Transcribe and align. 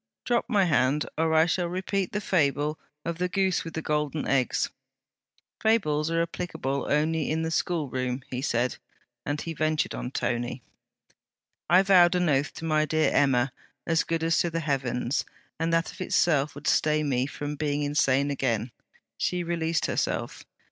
Drop 0.25 0.45
my 0.49 0.63
hand, 0.65 1.05
or 1.15 1.31
I 1.35 1.45
shall 1.45 1.67
repeat 1.67 2.11
the 2.11 2.19
fable 2.21 2.79
of 3.05 3.19
the 3.19 3.29
Goose 3.29 3.63
with 3.63 3.75
the 3.75 3.83
Golden 3.83 4.27
Eggs.' 4.27 4.71
'Fables 5.61 6.09
are 6.09 6.23
applicable 6.23 6.87
only 6.89 7.29
in 7.29 7.43
the 7.43 7.51
school 7.51 7.87
room,' 7.87 8.23
said 8.41 8.71
he; 8.71 8.77
and 9.27 9.39
he 9.41 9.53
ventured 9.53 9.93
on 9.93 10.09
'Tony!' 10.09 10.63
'I 11.69 11.83
vowed 11.83 12.15
an 12.15 12.29
oath 12.29 12.51
to 12.55 12.65
my 12.65 12.83
dear 12.83 13.11
Emma 13.11 13.53
as 13.85 14.03
good 14.03 14.23
as 14.23 14.39
to 14.39 14.49
the 14.49 14.61
heavens! 14.61 15.23
and 15.59 15.71
that 15.71 15.91
of 15.91 16.01
itself 16.01 16.55
would 16.55 16.65
stay 16.65 17.03
me 17.03 17.27
from 17.27 17.55
being 17.55 17.83
insane 17.83 18.31
again.' 18.31 18.71
She 19.19 19.43
released 19.43 19.85
herself. 19.85 20.45